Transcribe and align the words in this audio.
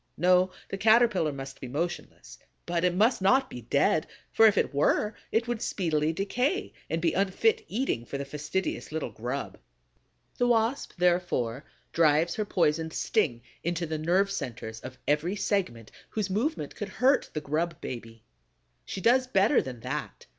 No, 0.17 0.49
the 0.69 0.79
Caterpillar 0.79 1.31
must 1.31 1.61
be 1.61 1.67
motionless; 1.67 2.39
but 2.65 2.83
it 2.83 2.95
must 2.95 3.21
not 3.21 3.51
be 3.51 3.61
dead, 3.61 4.07
for 4.31 4.47
if 4.47 4.57
it 4.57 4.73
were, 4.73 5.13
it 5.31 5.47
would 5.47 5.61
speedily 5.61 6.11
decay 6.11 6.73
and 6.89 6.99
be 6.99 7.13
unfit 7.13 7.63
eating 7.67 8.05
for 8.05 8.17
the 8.17 8.25
fastidious 8.25 8.91
little 8.91 9.11
grub. 9.11 9.59
The 10.39 10.47
Wasp, 10.47 10.93
therefore, 10.97 11.65
drives 11.93 12.33
her 12.33 12.45
poisoned 12.45 12.93
sting 12.93 13.43
into 13.63 13.85
the 13.85 13.99
nerve 13.99 14.31
centers 14.31 14.79
of 14.79 14.97
every 15.07 15.35
segment 15.35 15.91
whose 16.09 16.31
movement 16.31 16.73
could 16.75 16.89
hurt 16.89 17.29
the 17.33 17.41
grub 17.41 17.79
baby. 17.79 18.23
She 18.85 19.01
does 19.01 19.27
better 19.27 19.61
than 19.61 19.81
that. 19.81 20.25